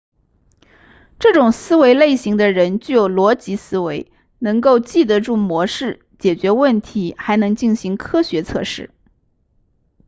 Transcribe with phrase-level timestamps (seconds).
[1.19, 8.89] 这种思维类型的人具有逻辑思维能够记得住模式解决问题还能进行科学测试